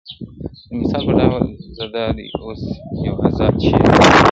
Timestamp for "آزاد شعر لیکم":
3.27-4.07